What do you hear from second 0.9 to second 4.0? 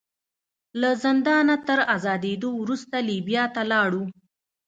زندانه تر ازادېدو وروسته لیبیا ته لاړ.